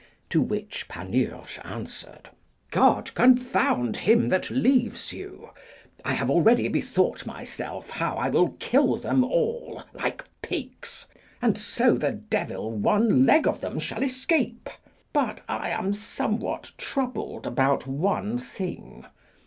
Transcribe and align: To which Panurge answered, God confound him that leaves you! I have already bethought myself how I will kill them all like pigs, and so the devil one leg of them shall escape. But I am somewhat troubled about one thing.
To 0.31 0.41
which 0.41 0.87
Panurge 0.87 1.59
answered, 1.63 2.31
God 2.71 3.13
confound 3.13 3.97
him 3.97 4.29
that 4.29 4.49
leaves 4.49 5.13
you! 5.13 5.51
I 6.03 6.13
have 6.13 6.27
already 6.27 6.67
bethought 6.69 7.27
myself 7.27 7.91
how 7.91 8.15
I 8.15 8.27
will 8.29 8.53
kill 8.57 8.97
them 8.97 9.23
all 9.23 9.83
like 9.93 10.25
pigs, 10.41 11.05
and 11.39 11.55
so 11.55 11.93
the 11.93 12.13
devil 12.13 12.71
one 12.71 13.27
leg 13.27 13.47
of 13.47 13.61
them 13.61 13.77
shall 13.77 14.01
escape. 14.01 14.71
But 15.13 15.43
I 15.47 15.69
am 15.69 15.93
somewhat 15.93 16.71
troubled 16.79 17.45
about 17.45 17.85
one 17.85 18.39
thing. 18.39 19.05